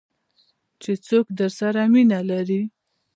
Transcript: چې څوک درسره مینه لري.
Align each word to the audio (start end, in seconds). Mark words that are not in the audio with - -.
چې 0.81 0.91
څوک 1.07 1.25
درسره 1.39 1.81
مینه 1.93 2.19
لري. 2.29 2.61